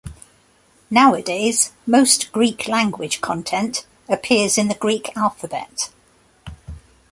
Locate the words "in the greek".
4.57-5.15